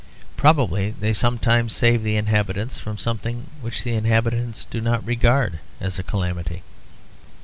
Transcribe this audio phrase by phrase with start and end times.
[0.35, 5.99] Probably they sometimes save the inhabitants from something which the inhabitants do not regard as
[5.99, 6.63] a calamity.